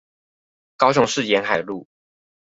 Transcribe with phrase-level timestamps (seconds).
[0.77, 1.87] 高雄市沿海路